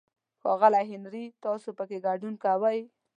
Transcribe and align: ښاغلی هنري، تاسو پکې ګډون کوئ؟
ښاغلی 0.41 0.85
هنري، 0.91 1.25
تاسو 1.43 1.69
پکې 1.77 1.97
ګډون 2.05 2.33
کوئ؟ 2.43 2.79